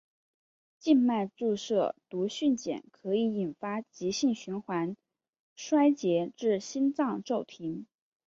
[0.79, 4.97] 静脉注射毒蕈碱可以引发急性循环
[5.55, 7.85] 衰竭至心脏骤停。